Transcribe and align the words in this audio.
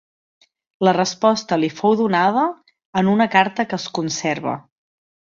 La 0.87 0.93
resposta 0.95 1.59
li 1.59 1.67
fou 1.81 1.93
donada 1.99 2.45
en 3.01 3.11
una 3.11 3.27
carta 3.35 3.67
que 3.75 3.79
es 3.83 3.85
conserva. 3.99 4.55